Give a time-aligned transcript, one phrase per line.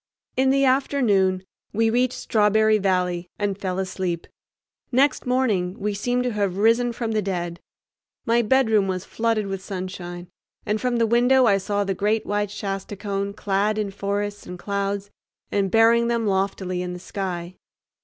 [0.35, 1.43] In the afternoon
[1.73, 4.25] we reached Strawberry Valley and fell asleep.
[4.91, 7.59] Next morning we seemed to have risen from the dead.
[8.25, 10.27] My bedroom was flooded with sunshine,
[10.65, 14.57] and from the window I saw the great white Shasta cone clad in forests and
[14.57, 15.11] clouds
[15.51, 17.57] and bearing them loftily in the sky.